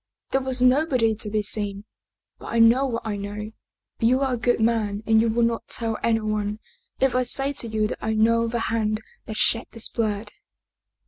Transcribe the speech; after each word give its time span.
There 0.31 0.41
was 0.41 0.63
nobody 0.63 1.13
to 1.13 1.29
be 1.29 1.43
seen. 1.43 1.83
But 2.39 2.47
I 2.47 2.57
know 2.57 2.87
what 2.87 3.03
I 3.05 3.17
know. 3.17 3.51
You 3.99 4.21
are 4.21 4.33
a 4.33 4.37
good 4.37 4.59
man 4.59 5.03
and 5.05 5.21
you 5.21 5.29
will 5.29 5.43
not 5.43 5.67
tell 5.67 5.95
anyone 6.01 6.57
if 6.99 7.13
I 7.13 7.21
say 7.21 7.53
to 7.53 7.67
you 7.67 7.85
that 7.87 7.99
I 8.01 8.13
know 8.15 8.47
the 8.47 8.61
hand 8.61 9.03
that 9.27 9.37
shed 9.37 9.67
this 9.69 9.89
blood." 9.89 10.31